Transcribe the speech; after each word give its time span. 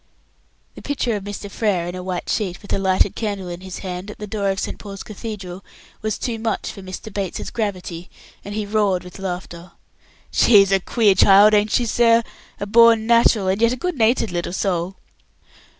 The 0.73 0.81
picture 0.81 1.15
of 1.15 1.25
Mr. 1.25 1.47
Frere 1.47 1.85
in 1.85 1.93
a 1.93 2.01
white 2.01 2.27
sheet, 2.27 2.63
with 2.63 2.73
a 2.73 2.79
lighted 2.79 3.13
candle 3.15 3.49
in 3.49 3.61
his 3.61 3.77
hand, 3.85 4.09
at 4.09 4.17
the 4.17 4.25
door 4.25 4.49
of 4.49 4.59
St. 4.59 4.79
Paul's 4.79 5.03
Cathedral, 5.03 5.63
was 6.01 6.17
too 6.17 6.39
much 6.39 6.71
for 6.71 6.81
Mr. 6.81 7.13
Bates's 7.13 7.51
gravity, 7.51 8.09
and 8.43 8.55
he 8.55 8.65
roared 8.65 9.03
with 9.03 9.19
laughter. 9.19 9.73
"She's 10.31 10.71
a 10.71 10.79
queer 10.79 11.13
child, 11.13 11.53
ain't 11.53 11.69
she, 11.69 11.85
sir? 11.85 12.23
A 12.59 12.65
born 12.65 13.05
natural, 13.05 13.47
and 13.47 13.61
a 13.61 13.75
good 13.75 13.95
natured 13.95 14.31
little 14.31 14.53
soul." 14.53 14.95